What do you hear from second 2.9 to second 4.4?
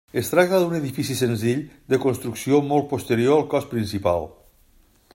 posterior al cos principal.